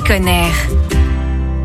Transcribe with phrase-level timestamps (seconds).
[0.00, 0.75] s'y.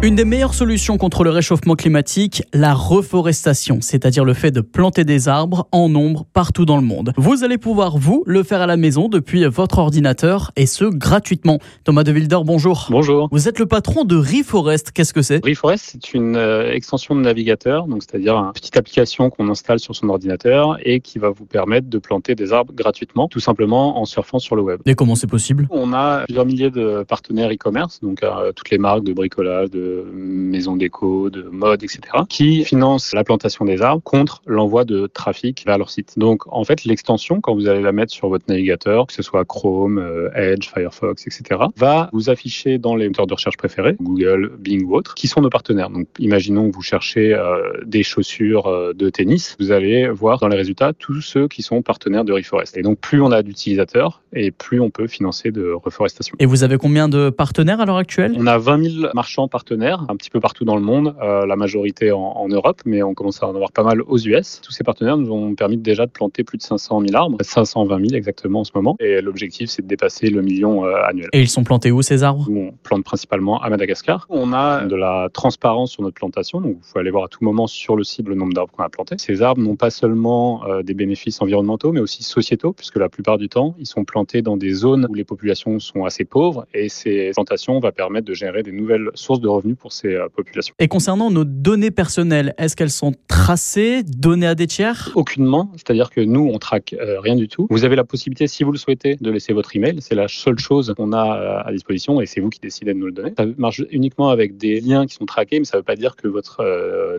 [0.03, 5.03] Une des meilleures solutions contre le réchauffement climatique, la reforestation, c'est-à-dire le fait de planter
[5.03, 7.13] des arbres en nombre partout dans le monde.
[7.17, 11.59] Vous allez pouvoir, vous, le faire à la maison depuis votre ordinateur et ce, gratuitement.
[11.83, 12.87] Thomas de Wilder, bonjour.
[12.89, 13.29] Bonjour.
[13.31, 15.45] Vous êtes le patron de Reforest, qu'est-ce que c'est?
[15.45, 19.95] Reforest, c'est une euh, extension de navigateur, donc c'est-à-dire une petite application qu'on installe sur
[19.95, 24.05] son ordinateur et qui va vous permettre de planter des arbres gratuitement, tout simplement en
[24.05, 24.79] surfant sur le web.
[24.87, 25.67] Et comment c'est possible?
[25.69, 29.90] On a plusieurs milliers de partenaires e-commerce, donc euh, toutes les marques de bricolage, de
[30.13, 35.63] maisons d'éco, de mode, etc., qui financent la plantation des arbres contre l'envoi de trafic
[35.65, 36.13] vers leur site.
[36.17, 39.45] Donc, en fait, l'extension, quand vous allez la mettre sur votre navigateur, que ce soit
[39.45, 44.51] Chrome, euh, Edge, Firefox, etc., va vous afficher dans les moteurs de recherche préférés, Google,
[44.59, 45.89] Bing ou autres, qui sont nos partenaires.
[45.89, 50.47] Donc, imaginons que vous cherchez euh, des chaussures euh, de tennis, vous allez voir dans
[50.47, 52.77] les résultats tous ceux qui sont partenaires de Reforest.
[52.77, 56.35] Et donc, plus on a d'utilisateurs et plus on peut financer de reforestation.
[56.39, 58.33] Et vous avez combien de partenaires à l'heure actuelle?
[58.37, 61.55] On a 20 000 marchands partenaires, un petit peu partout dans le monde, euh, la
[61.55, 64.61] majorité en, en, Europe, mais on commence à en avoir pas mal aux US.
[64.61, 67.97] Tous ces partenaires nous ont permis déjà de planter plus de 500 000 arbres, 520
[67.97, 71.29] 000 exactement en ce moment, et l'objectif c'est de dépasser le million euh, annuel.
[71.33, 72.47] Et ils sont plantés où ces arbres?
[72.49, 74.25] On plante principalement à Madagascar.
[74.29, 77.43] On a de la transparence sur notre plantation, donc vous pouvez aller voir à tout
[77.43, 79.15] moment sur le site le nombre d'arbres qu'on a plantés.
[79.17, 83.37] Ces arbres n'ont pas seulement euh, des bénéfices environnementaux, mais aussi sociétaux, puisque la plupart
[83.37, 86.89] du temps, ils sont plantés dans des zones où les populations sont assez pauvres, et
[86.89, 90.73] ces plantations vont permettre de générer des nouvelles sources de revenus pour ces euh, populations.
[90.79, 95.11] Et concernant nos données personnelles, est-ce qu'elles sont tracées, données à des tiers?
[95.15, 97.67] Aucunement, c'est-à-dire que nous, on traque euh, rien du tout.
[97.69, 99.97] Vous avez la possibilité, si vous le souhaitez, de laisser votre email.
[100.01, 102.99] C'est la seule chose qu'on a euh, à disposition et c'est vous qui décidez de
[102.99, 103.33] nous le donner.
[103.37, 106.15] Ça marche uniquement avec des liens qui sont traqués, mais ça ne veut pas dire
[106.15, 106.61] que votre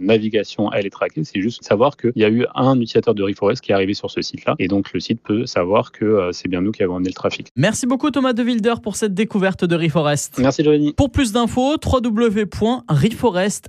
[0.00, 1.24] navigation, elle est traquée.
[1.24, 4.10] C'est juste savoir qu'il y a eu un utilisateur de Reforest qui est arrivé sur
[4.10, 7.08] ce site-là et donc le site peut savoir que c'est bien nous qui avons amené
[7.08, 7.48] le trafic.
[7.56, 10.38] Merci beaucoup Thomas de Wilder pour cette découverte de Reforest.
[10.38, 10.92] Merci Giovanni.
[10.92, 12.41] Pour plus d'infos, www.reforest,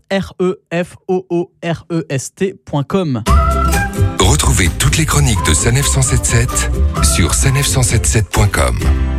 [0.09, 2.05] r e e.
[4.19, 6.72] Retrouvez toutes les chroniques de Sanef 177
[7.03, 9.12] sur sanef177.com.